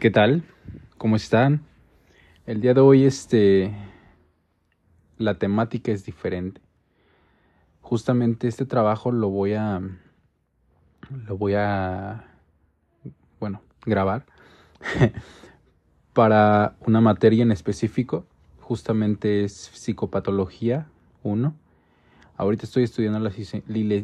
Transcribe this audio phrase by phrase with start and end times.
[0.00, 0.44] ¿Qué tal?
[0.96, 1.60] ¿Cómo están?
[2.46, 3.70] El día de hoy, este,
[5.18, 6.62] la temática es diferente.
[7.82, 9.82] Justamente este trabajo lo voy a,
[11.10, 12.24] lo voy a,
[13.40, 14.24] bueno, grabar
[16.14, 18.24] para una materia en específico.
[18.58, 20.88] Justamente es psicopatología
[21.24, 21.54] 1.
[22.38, 23.32] Ahorita estoy estudiando la,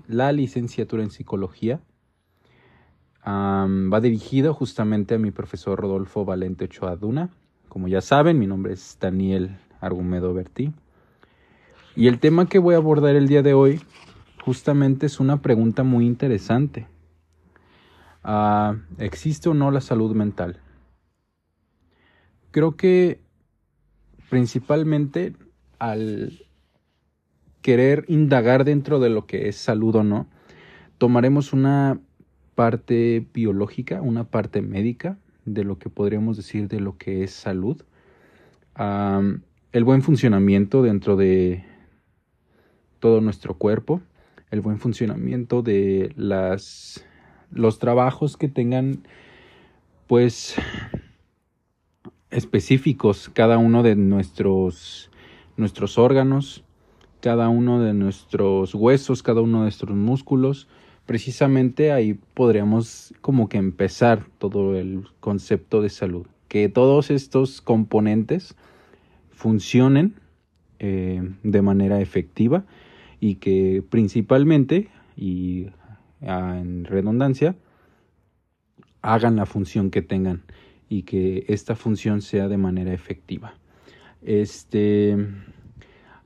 [0.09, 1.81] la licenciatura en psicología
[3.27, 6.99] va dirigido justamente a mi profesor Rodolfo Valente Ochoa
[7.69, 10.73] Como ya saben, mi nombre es Daniel Argumedo Bertí.
[11.97, 13.81] Y el tema que voy a abordar el día de hoy
[14.45, 16.87] justamente es una pregunta muy interesante.
[18.23, 20.61] Ah, ¿Existe o no la salud mental?
[22.51, 23.21] Creo que
[24.31, 25.35] principalmente
[25.79, 26.47] al
[27.61, 30.27] querer indagar dentro de lo que es salud o no,
[30.99, 32.01] tomaremos una
[32.57, 37.85] parte biológica, una parte médica de lo que podríamos decir de lo que es salud.
[38.77, 41.65] el buen funcionamiento dentro de
[42.99, 44.01] todo nuestro cuerpo,
[44.51, 47.05] el buen funcionamiento de las
[47.53, 49.07] los trabajos que tengan
[50.09, 50.57] pues
[52.31, 55.11] específicos cada uno de nuestros
[55.57, 56.65] nuestros órganos,
[57.21, 60.69] cada uno de nuestros huesos, cada uno de nuestros músculos,
[61.07, 66.27] precisamente ahí podríamos como que empezar todo el concepto de salud.
[66.49, 68.57] Que todos estos componentes
[69.31, 70.15] funcionen
[70.79, 72.65] eh, de manera efectiva
[73.21, 75.69] y que principalmente y
[76.23, 77.57] ah, en redundancia
[79.03, 80.43] hagan la función que tengan
[80.89, 83.55] y que esta función sea de manera efectiva.
[84.23, 85.17] Este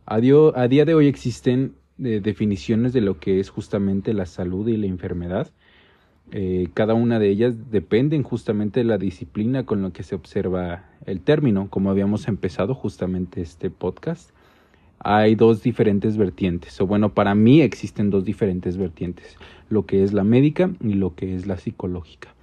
[0.06, 4.66] a, a día de hoy existen de definiciones de lo que es justamente la salud
[4.68, 5.50] y la enfermedad.
[6.32, 10.84] Eh, cada una de ellas dependen justamente de la disciplina con la que se observa
[11.04, 14.30] el término, como habíamos empezado justamente este podcast.
[14.98, 19.36] Hay dos diferentes vertientes, o bueno, para mí existen dos diferentes vertientes,
[19.68, 22.34] lo que es la médica y lo que es la psicológica.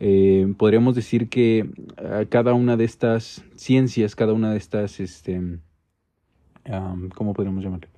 [0.00, 5.58] Eh, podríamos decir que eh, cada una de estas ciencias, cada una de estas, este,
[7.14, 7.88] ¿cómo podríamos llamarlo?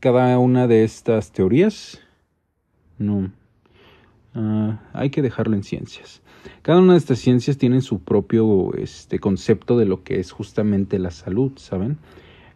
[0.00, 2.00] Cada una de estas teorías?
[2.98, 3.30] No.
[4.34, 6.22] Ah, hay que dejarlo en ciencias.
[6.62, 10.98] Cada una de estas ciencias tiene su propio este, concepto de lo que es justamente
[10.98, 11.98] la salud, ¿saben?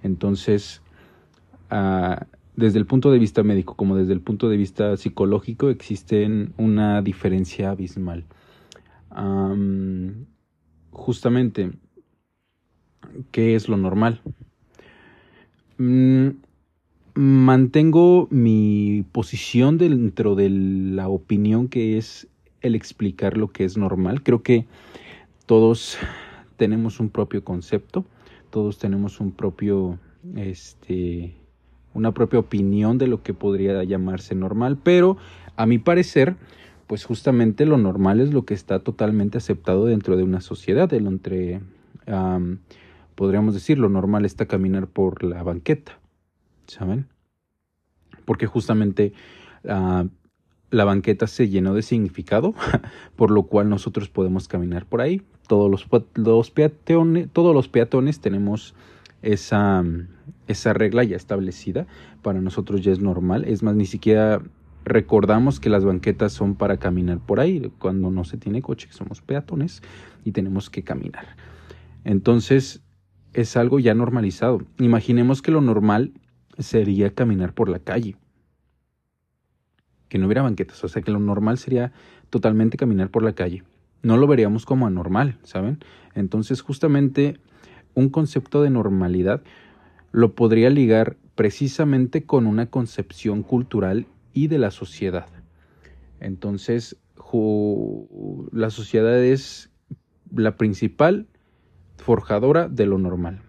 [0.02, 0.82] Entonces,
[1.70, 6.54] ah, desde el punto de vista médico como desde el punto de vista psicológico existen
[6.56, 8.24] una diferencia abismal.
[10.90, 11.72] justamente,
[13.30, 14.20] ¿qué es lo normal?
[15.78, 16.28] Mm,
[17.14, 22.26] mantengo mi posición dentro de la opinión que es
[22.60, 24.22] el explicar lo que es normal.
[24.22, 24.66] Creo que
[25.46, 25.96] todos
[26.56, 28.04] tenemos un propio concepto,
[28.50, 29.98] todos tenemos un propio,
[30.36, 31.34] este,
[31.92, 35.16] una propia opinión de lo que podría llamarse normal, pero
[35.56, 36.36] a mi parecer,
[36.88, 41.06] pues justamente lo normal es lo que está totalmente aceptado dentro de una sociedad, el
[41.06, 41.60] entre,
[43.14, 46.00] podríamos decir, lo normal está caminar por la banqueta
[46.66, 47.08] ¿saben?
[48.24, 49.12] Porque justamente
[49.68, 50.04] ah,
[50.70, 52.54] la banqueta se llenó de significado,
[53.16, 55.22] por lo cual nosotros podemos caminar por ahí.
[55.46, 58.74] Todos los, peatones, todos los peatones tenemos
[59.22, 59.84] esa,
[60.48, 61.86] esa regla ya establecida.
[62.22, 63.44] Para nosotros ya es normal.
[63.44, 64.42] Es más, ni siquiera
[64.84, 67.70] recordamos que las banquetas son para caminar por ahí.
[67.78, 69.82] Cuando no se tiene coche, somos peatones
[70.24, 71.36] y tenemos que caminar.
[72.04, 72.82] Entonces,
[73.32, 74.62] es algo ya normalizado.
[74.78, 76.12] Imaginemos que lo normal
[76.58, 78.16] sería caminar por la calle.
[80.08, 81.92] Que no hubiera banquetas, o sea que lo normal sería
[82.30, 83.64] totalmente caminar por la calle.
[84.02, 85.78] No lo veríamos como anormal, ¿saben?
[86.14, 87.38] Entonces justamente
[87.94, 89.42] un concepto de normalidad
[90.12, 95.26] lo podría ligar precisamente con una concepción cultural y de la sociedad.
[96.20, 96.96] Entonces,
[98.52, 99.70] la sociedad es
[100.32, 101.26] la principal
[101.96, 103.42] forjadora de lo normal.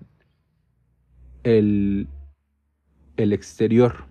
[1.43, 2.07] El,
[3.17, 4.05] el exterior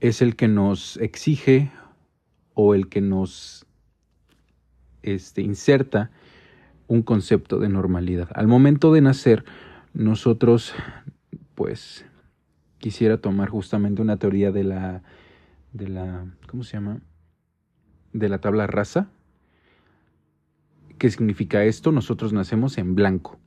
[0.00, 1.70] es el que nos exige
[2.54, 3.66] o el que nos
[5.02, 6.10] este, inserta
[6.88, 8.28] un concepto de normalidad.
[8.34, 9.44] Al momento de nacer,
[9.94, 10.74] nosotros,
[11.54, 12.04] pues,
[12.78, 15.02] quisiera tomar justamente una teoría de la,
[15.72, 17.00] de la, ¿cómo se llama?
[18.12, 19.08] De la tabla rasa.
[20.98, 21.92] ¿Qué significa esto?
[21.92, 23.38] Nosotros nacemos en blanco.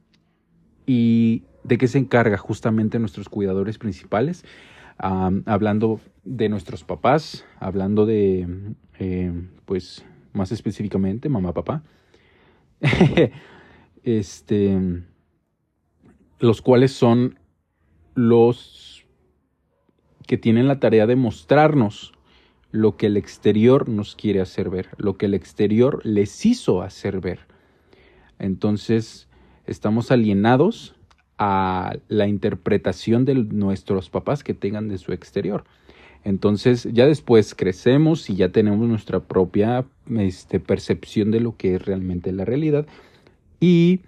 [0.85, 4.45] Y de qué se encarga justamente nuestros cuidadores principales,
[4.97, 9.33] hablando de nuestros papás, hablando de, eh,
[9.65, 11.83] pues más específicamente, mamá, papá.
[14.03, 15.03] este,
[16.39, 17.39] los cuales son
[18.15, 19.05] los
[20.27, 22.13] que tienen la tarea de mostrarnos
[22.71, 27.19] lo que el exterior nos quiere hacer ver, lo que el exterior les hizo hacer
[27.19, 27.41] ver.
[28.39, 29.29] Entonces,
[29.65, 30.95] estamos alienados
[31.37, 35.63] a la interpretación de nuestros papás que tengan de su exterior.
[36.23, 39.85] Entonces ya después crecemos y ya tenemos nuestra propia
[40.17, 42.85] este, percepción de lo que es realmente la realidad
[43.59, 44.01] y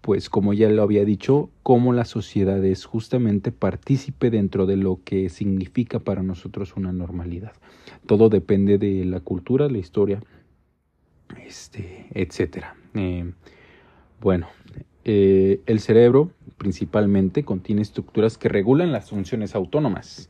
[0.00, 5.00] pues como ya lo había dicho, cómo la sociedad es justamente partícipe dentro de lo
[5.04, 7.52] que significa para nosotros una normalidad.
[8.06, 10.22] Todo depende de la cultura, la historia,
[11.44, 12.74] este, etcétera.
[12.94, 13.32] Eh,
[14.20, 14.48] bueno,
[15.10, 20.28] eh, el cerebro principalmente contiene estructuras que regulan las funciones autónomas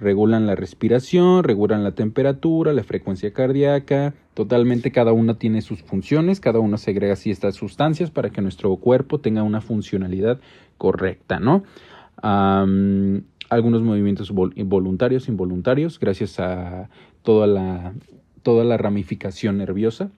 [0.00, 6.40] regulan la respiración, regulan la temperatura, la frecuencia cardíaca, totalmente cada una tiene sus funciones,
[6.40, 10.40] cada una segrega así estas sustancias para que nuestro cuerpo tenga una funcionalidad
[10.78, 11.62] correcta, ¿no?
[12.22, 16.88] algunos movimientos voluntarios, involuntarios, gracias a
[17.22, 17.94] toda la,
[18.42, 20.10] toda la ramificación nerviosa.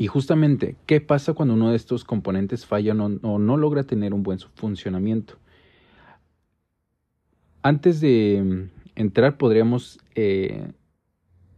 [0.00, 4.22] Y justamente, ¿qué pasa cuando uno de estos componentes falla o no logra tener un
[4.22, 5.34] buen funcionamiento?
[7.62, 10.70] Antes de mm, entrar podríamos eh,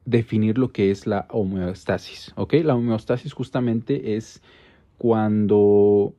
[0.07, 2.33] definir lo que es la homeostasis.
[2.35, 2.55] ¿ok?
[2.65, 4.43] La homeostasis justamente es
[4.97, 6.15] cuando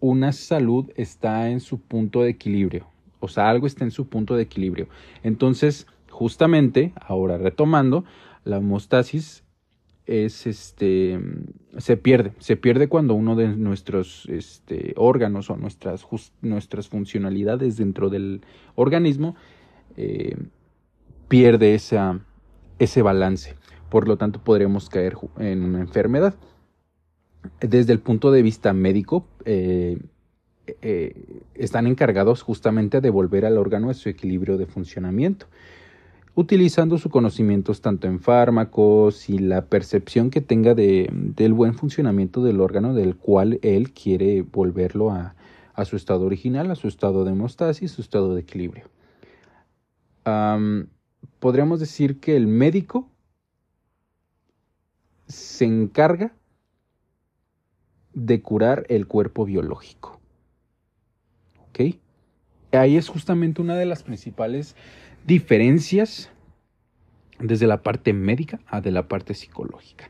[0.00, 2.86] una salud está en su punto de equilibrio.
[3.20, 4.88] O sea, algo está en su punto de equilibrio.
[5.22, 8.04] Entonces, justamente, ahora retomando,
[8.44, 9.44] la homeostasis
[10.06, 11.20] es este
[11.76, 16.06] se pierde, se pierde cuando uno de nuestros este, órganos o nuestras,
[16.40, 18.40] nuestras funcionalidades dentro del
[18.74, 19.36] organismo
[19.96, 20.36] eh,
[21.28, 22.20] pierde esa,
[22.78, 23.54] ese balance.
[23.90, 26.34] Por lo tanto, podremos caer en una enfermedad.
[27.60, 29.98] Desde el punto de vista médico, eh,
[30.82, 35.46] eh, están encargados justamente de volver al órgano a su equilibrio de funcionamiento
[36.38, 42.44] utilizando sus conocimientos tanto en fármacos y la percepción que tenga de, del buen funcionamiento
[42.44, 45.34] del órgano del cual él quiere volverlo a,
[45.84, 48.84] su estado original, a su estado de hemostasis, su estado de equilibrio.
[51.40, 53.10] podríamos decir que el médico
[55.26, 56.36] se encarga
[58.14, 60.20] de curar el cuerpo biológico.
[61.68, 61.96] ¿Ok?
[62.70, 64.76] Ahí es justamente una de las principales
[65.28, 66.30] diferencias
[67.38, 70.08] desde la parte médica a de la parte psicológica.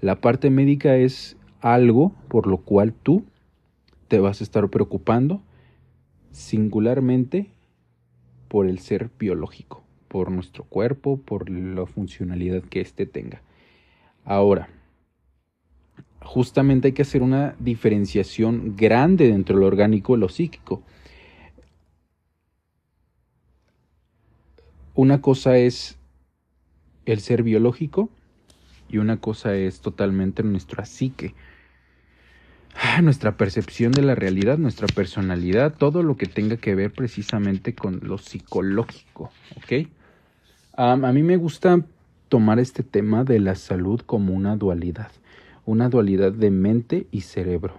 [0.00, 3.24] La parte médica es algo por lo cual tú
[4.06, 5.42] te vas a estar preocupando
[6.30, 7.50] singularmente
[8.46, 13.42] por el ser biológico, por nuestro cuerpo, por la funcionalidad que éste tenga.
[14.24, 14.68] Ahora,
[16.22, 20.84] justamente hay que hacer una diferenciación grande dentro del orgánico y lo psíquico.
[24.94, 25.98] Una cosa es
[27.06, 28.10] el ser biológico
[28.88, 31.34] y una cosa es totalmente nuestra psique,
[32.74, 37.74] ah, nuestra percepción de la realidad, nuestra personalidad, todo lo que tenga que ver precisamente
[37.74, 39.88] con lo psicológico, ¿ok?
[40.76, 41.84] a mí me gusta
[42.30, 45.10] tomar este tema de la salud como una dualidad,
[45.66, 47.74] una dualidad de mente y cerebro.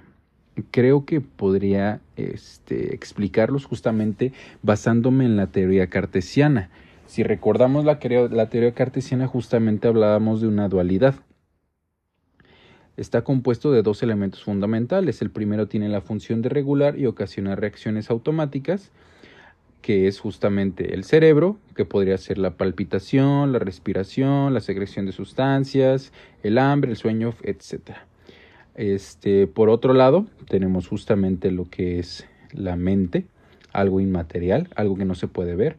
[0.70, 6.70] Creo que podría este, explicarlos justamente basándome en la teoría cartesiana
[7.12, 11.16] si recordamos la, teoría cartesiana, justamente hablábamos de una dualidad.
[12.96, 15.22] Está compuesto de dos elementos fundamentales.
[15.22, 18.92] El primero tiene la función de regular y ocasionar reacciones automáticas,
[19.82, 25.12] que es justamente el cerebro, que podría ser la palpitación, la respiración, la secreción de
[25.12, 26.14] sustancias,
[26.44, 27.98] el hambre, el sueño, etc.
[28.76, 33.26] Este, por otro lado, tenemos justamente lo que es la mente,
[33.74, 35.76] algo inmaterial, algo que no se puede ver,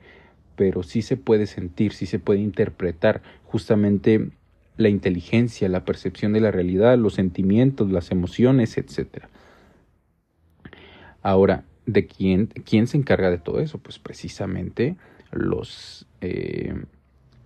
[0.56, 4.30] pero sí se puede sentir, sí se puede interpretar justamente
[4.76, 9.26] la inteligencia, la percepción de la realidad, los sentimientos, las emociones, etc.
[11.22, 13.78] Ahora, ¿de quién, quién se encarga de todo eso?
[13.78, 14.96] Pues precisamente
[15.30, 16.74] los, eh,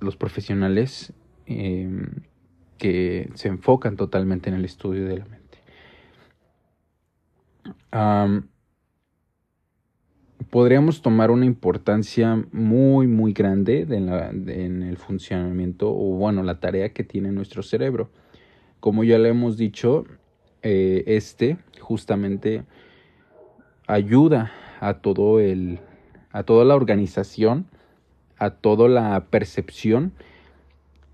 [0.01, 1.13] los profesionales
[1.47, 2.07] em,
[2.79, 5.37] que se enfocan totalmente en el estudio de la mente
[10.51, 17.05] podríamos tomar una importancia muy, muy grande en el funcionamiento o, bueno, la tarea que
[17.05, 18.11] tiene nuestro cerebro.
[18.81, 20.05] Como ya le hemos dicho,
[20.63, 22.65] eh, este justamente
[23.87, 25.81] ayuda a todo el,
[26.33, 27.67] a toda la organización,
[28.39, 30.13] a toda la percepción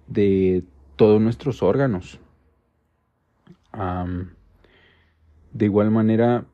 [0.09, 0.65] de
[0.97, 2.19] todos nuestros órganos.
[5.53, 6.47] De igual manera,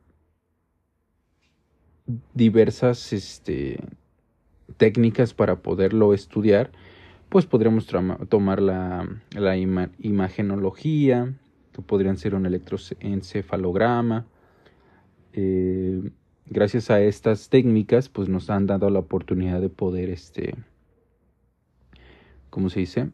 [2.33, 3.79] diversas este,
[4.77, 6.71] técnicas para poderlo estudiar,
[7.29, 7.87] pues podríamos
[8.29, 9.07] tomar la,
[9.99, 11.33] imagenología,
[11.71, 14.25] que podrían ser un electroencefalograma.
[15.33, 16.09] Eh,
[16.47, 20.55] gracias a estas técnicas, pues nos han dado la oportunidad de poder, este,
[22.49, 23.11] ¿cómo se dice?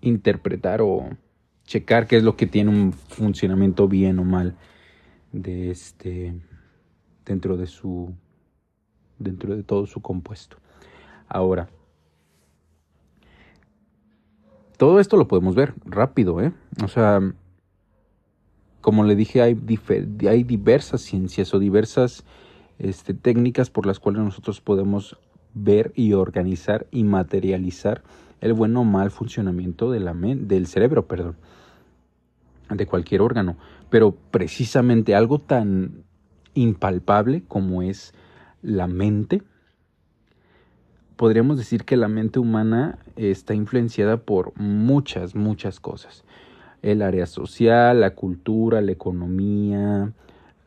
[0.00, 1.10] Interpretar o
[1.64, 4.56] checar qué es lo que tiene un funcionamiento bien o mal
[5.32, 6.34] de este
[7.26, 8.14] dentro de su
[9.18, 10.56] dentro de todo su compuesto.
[11.28, 11.68] Ahora,
[14.76, 16.52] todo esto lo podemos ver rápido, ¿eh?
[16.82, 17.20] O sea,
[18.80, 19.58] como le dije, hay,
[20.28, 22.24] hay diversas ciencias o diversas
[22.78, 25.18] este, técnicas por las cuales nosotros podemos
[25.54, 28.02] ver y organizar y materializar
[28.40, 31.36] el buen o mal funcionamiento del cerebro, perdón,
[32.68, 33.56] de cualquier órgano.
[33.88, 36.05] Pero precisamente algo tan
[36.56, 38.12] impalpable como es
[38.62, 39.42] la mente,
[41.16, 46.24] podríamos decir que la mente humana está influenciada por muchas, muchas cosas.
[46.82, 50.12] El área social, la cultura, la economía,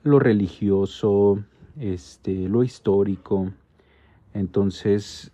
[0.03, 1.43] lo religioso,
[1.79, 3.51] este, lo histórico.
[4.34, 5.31] Entonces,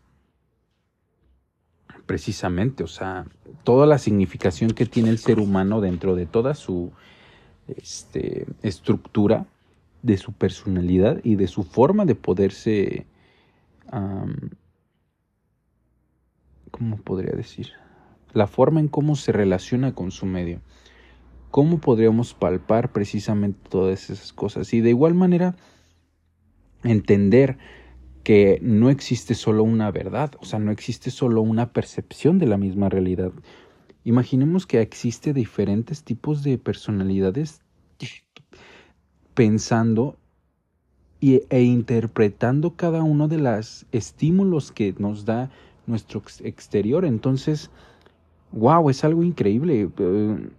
[2.06, 3.26] precisamente, o sea,
[3.64, 6.92] toda la significación que tiene el ser humano dentro de toda su
[7.68, 9.46] este, estructura,
[10.06, 13.08] de su personalidad y de su forma de poderse
[16.70, 17.70] ¿cómo podría decir?
[18.34, 20.62] La forma en cómo se relaciona con su medio.
[21.50, 24.74] ¿Cómo podríamos palpar precisamente todas esas cosas?
[24.74, 25.56] Y de igual manera,
[26.84, 27.58] entender
[28.24, 32.58] que no existe solo una verdad, o sea, no existe solo una percepción de la
[32.58, 33.32] misma realidad.
[34.04, 37.62] Imaginemos que existe diferentes tipos de personalidades
[39.36, 40.18] pensando
[41.22, 45.50] e interpretando cada uno de los estímulos que nos da
[45.88, 47.06] nuestro exterior.
[47.06, 47.70] Entonces,
[48.52, 49.90] wow, es algo increíble.
[49.98, 50.50] Eh,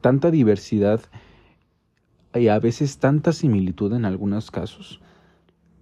[0.00, 1.00] tanta diversidad
[2.34, 5.00] y a veces tanta similitud en algunos casos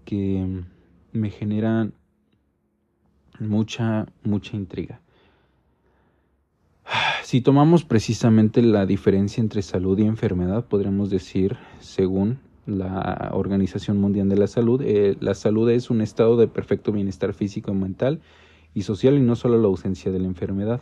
[0.05, 0.65] que
[1.13, 1.93] me generan
[3.39, 5.01] mucha, mucha intriga.
[7.31, 14.29] Si tomamos precisamente la diferencia entre salud y enfermedad, podríamos decir, según la Organización Mundial
[14.29, 18.21] de la Salud, eh, la salud es un estado de perfecto bienestar físico y mental
[18.75, 20.81] y social y no solo la ausencia de la enfermedad.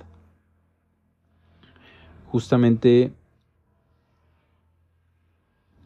[2.28, 3.12] Justamente,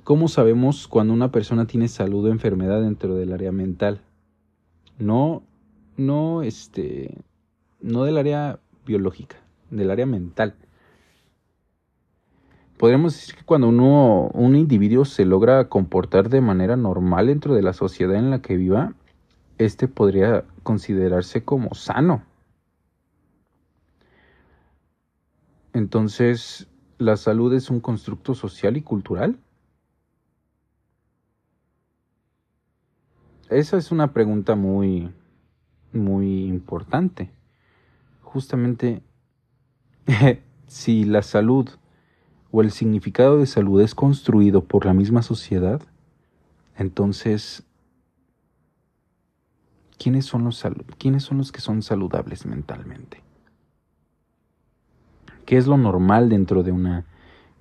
[0.05, 4.01] ¿cómo sabemos cuando una persona tiene salud o enfermedad dentro del área mental?
[5.01, 5.43] No,
[5.97, 7.19] no, este,
[7.81, 9.42] no del área biológica,
[9.73, 10.55] del área mental.
[12.79, 17.63] Podríamos decir que cuando uno, un individuo se logra comportar de manera normal dentro de
[17.63, 18.95] la sociedad en la que viva,
[19.59, 22.25] este podría considerarse como sano.
[25.73, 29.39] Entonces, ¿la salud es un constructo social y cultural?
[33.49, 35.11] Esa es una pregunta muy,
[35.93, 37.31] muy importante.
[38.23, 39.03] Justamente,
[40.67, 41.69] si la salud
[42.51, 45.81] o el significado de salud es construido por la misma sociedad,
[46.77, 47.65] entonces
[49.99, 50.65] ¿quiénes son los,
[50.99, 53.23] ¿quiénes son los que son saludables mentalmente?
[55.47, 56.73] ¿Qué es lo normal dentro de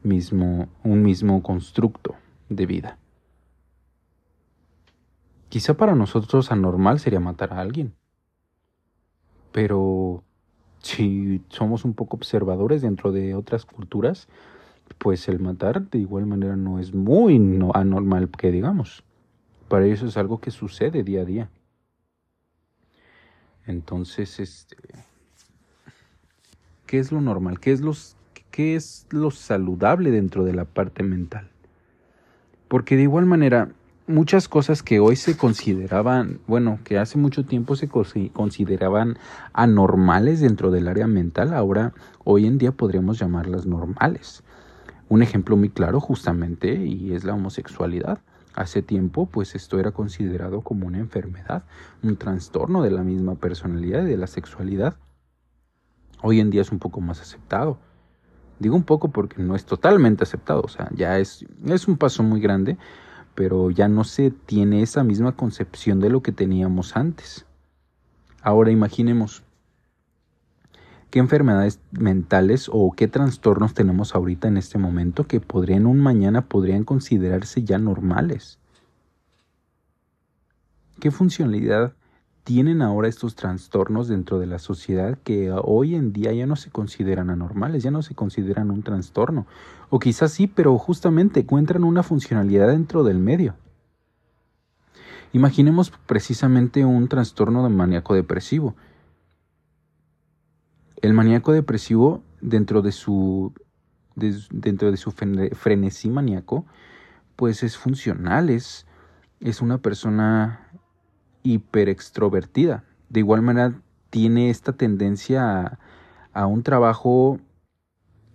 [0.03, 2.15] mismo, un mismo constructo
[2.49, 2.97] de vida?
[5.49, 7.93] Quizá para nosotros anormal sería matar a alguien.
[9.51, 10.23] Pero
[10.81, 14.27] si somos un poco observadores dentro de otras culturas,
[14.97, 17.35] pues el matar de igual manera no es muy
[17.73, 19.03] anormal que digamos.
[19.67, 21.49] Para eso es algo que sucede día a día.
[23.65, 24.75] Entonces, este,
[26.85, 27.59] ¿qué es lo normal?
[27.59, 28.17] ¿Qué es,
[28.49, 31.49] ¿Qué es lo saludable dentro de la parte mental?
[32.67, 33.71] Porque de igual manera,
[34.11, 39.17] muchas cosas que hoy se consideraban, bueno, que hace mucho tiempo se consideraban
[39.53, 44.43] anormales dentro del área mental, ahora hoy en día podríamos llamarlas normales.
[45.09, 48.19] Un ejemplo muy claro justamente y es la homosexualidad.
[48.53, 51.63] Hace tiempo, pues esto era considerado como una enfermedad,
[52.03, 54.95] un trastorno de la misma personalidad y de la sexualidad.
[56.21, 57.77] Hoy en día es un poco más aceptado.
[58.59, 62.21] Digo un poco porque no es totalmente aceptado, o sea, ya es, es un paso
[62.21, 62.77] muy grande,
[63.35, 67.45] pero ya no se tiene esa misma concepción de lo que teníamos antes.
[68.41, 69.43] Ahora imaginemos,
[71.09, 76.47] qué enfermedades mentales o qué trastornos tenemos ahorita en este momento que podrían un mañana
[76.47, 78.59] podrían considerarse ya normales.
[80.99, 81.93] ¿Qué funcionalidad
[82.43, 86.71] tienen ahora estos trastornos dentro de la sociedad que hoy en día ya no se
[86.71, 89.45] consideran anormales, ya no se consideran un trastorno?
[89.89, 93.55] O quizás sí, pero justamente encuentran una funcionalidad dentro del medio.
[95.33, 98.75] Imaginemos precisamente un trastorno de maníaco depresivo.
[101.01, 103.53] El maníaco depresivo, dentro de su,
[104.15, 106.65] dentro de su frenesí maníaco,
[107.35, 108.85] pues es funcional, es,
[109.39, 110.70] es una persona
[111.43, 112.83] hiperextrovertida.
[113.09, 113.73] De igual manera,
[114.09, 115.79] tiene esta tendencia
[116.33, 117.39] a, un trabajo,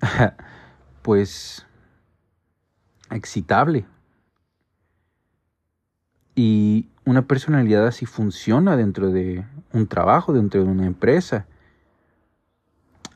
[1.03, 1.67] pues,
[3.11, 3.87] excitable,
[6.35, 11.47] y una personalidad así funciona dentro de un trabajo, dentro de una empresa.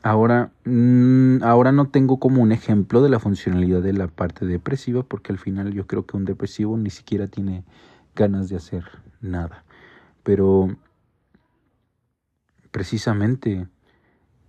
[0.01, 5.03] Ahora, mm, ahora no tengo como un ejemplo de la funcionalidad de la parte depresiva
[5.03, 7.63] porque al final yo creo que un depresivo ni siquiera tiene
[8.15, 8.83] ganas de hacer
[9.21, 9.63] nada.
[10.23, 10.75] Pero
[12.71, 13.67] precisamente,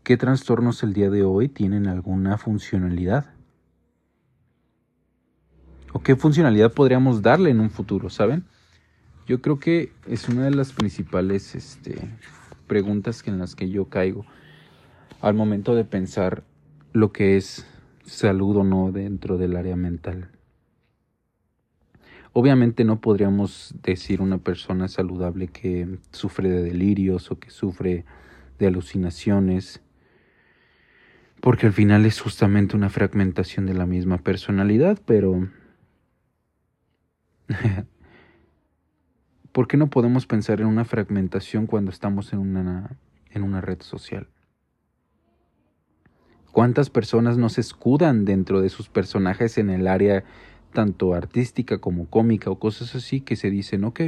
[0.02, 3.26] ¿qué trastornos el día de hoy tienen alguna funcionalidad?
[5.92, 8.44] ¿O qué funcionalidad podríamos darle en un futuro, saben?
[9.26, 12.10] Yo creo que es una de las principales este,
[12.66, 14.24] preguntas en las que yo caigo
[15.20, 16.42] al momento de pensar
[16.92, 17.66] lo que es
[18.04, 20.30] salud o no dentro del área mental.
[22.32, 28.04] Obviamente no podríamos decir una persona saludable que sufre de delirios o que sufre
[28.58, 29.82] de alucinaciones,
[31.40, 35.48] porque al final es justamente una fragmentación de la misma personalidad, pero
[39.52, 42.96] ¿Por qué no podemos pensar en una fragmentación cuando estamos en una,
[43.30, 44.28] en una red social?
[46.52, 50.24] ¿Cuántas personas no se escudan dentro de sus personajes en el área
[50.72, 54.00] tanto artística como cómica o cosas así que se dicen, ok,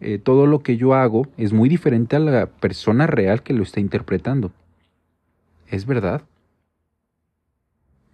[0.00, 3.62] eh, todo lo que yo hago es muy diferente a la persona real que lo
[3.62, 4.52] está interpretando?
[5.68, 6.22] ¿Es verdad?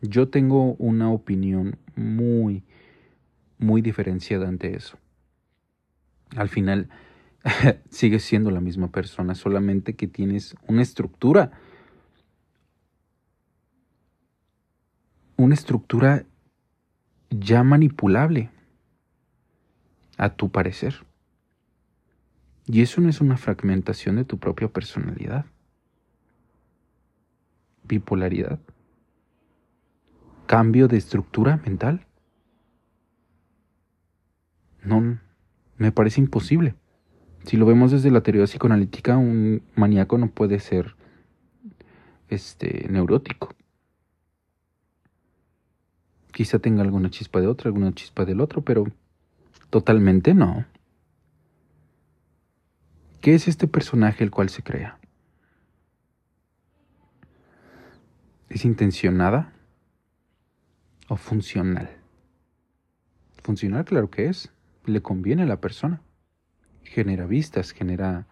[0.02, 2.62] Yo tengo una opinión muy,
[3.58, 4.98] muy diferenciada ante eso
[6.36, 6.88] al final
[7.90, 11.52] sigues siendo la misma persona, solamente que tienes una estructura.
[15.36, 16.24] Una estructura
[17.30, 18.50] ya manipulable,
[20.18, 21.06] a tu parecer.
[22.66, 25.46] Y eso no es una fragmentación de tu propia personalidad.
[27.84, 28.60] Bipolaridad.
[30.46, 32.06] Cambio de estructura mental.
[34.84, 35.18] No,
[35.78, 36.74] me parece imposible.
[37.44, 40.96] Si lo vemos desde la teoría psicoanalítica, un maníaco no puede ser
[42.28, 43.54] este neurótico.
[46.32, 48.86] Quizá tenga alguna chispa de otro, alguna chispa del otro, pero
[49.70, 50.64] totalmente no.
[53.20, 54.98] ¿Qué es este personaje el cual se crea?
[58.48, 59.52] ¿Es intencionada
[61.08, 61.90] o funcional?
[63.42, 64.50] Funcional, claro que es
[64.86, 66.00] le conviene a la persona.
[66.82, 68.26] Genera vistas, genera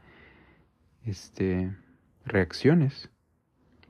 [1.04, 1.74] este,
[2.24, 3.10] reacciones.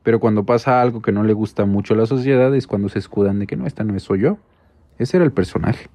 [0.08, 2.98] Pero cuando pasa algo que no le gusta mucho a la sociedad es cuando se
[2.98, 4.38] escudan de que no, esta no es soy yo.
[4.96, 5.90] Ese era el personaje.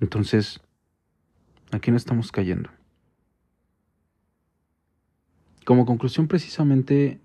[0.00, 0.60] Entonces,
[1.72, 2.70] aquí no estamos cayendo.
[5.66, 7.20] Como conclusión, precisamente,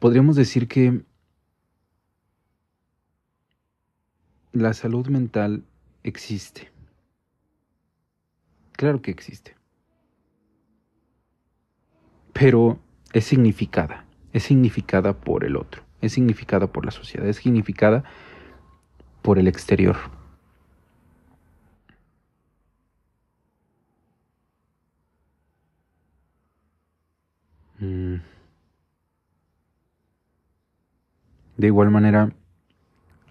[0.00, 1.04] podríamos decir que
[4.50, 5.62] la salud mental
[6.02, 6.72] existe.
[8.80, 9.54] Claro que existe.
[12.32, 12.78] Pero
[13.12, 14.06] es significada.
[14.32, 15.82] Es significada por el otro.
[16.00, 17.28] Es significada por la sociedad.
[17.28, 18.04] Es significada
[19.20, 19.98] por el exterior.
[27.80, 28.14] Mm.
[31.58, 32.32] De igual manera,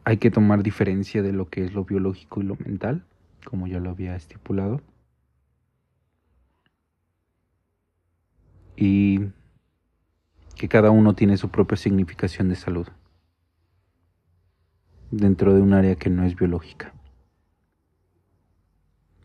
[0.04, 3.04] hay que tomar diferencia de lo que es lo biológico y lo mental,
[3.46, 4.82] como ya lo había estipulado.
[8.82, 9.28] Y
[10.56, 12.88] que cada uno tiene su propia significación de salud
[15.12, 16.94] dentro de un área que no es biológica.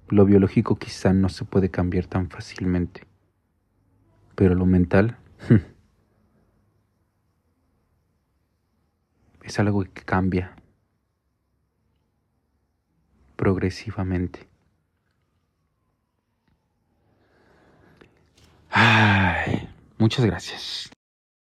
[0.09, 3.07] Lo biológico quizá no se puede cambiar tan fácilmente,
[4.35, 5.19] pero lo mental
[9.45, 10.57] es algo que cambia
[13.37, 14.54] progresivamente.
[18.75, 20.91] Ay, muchas gracias.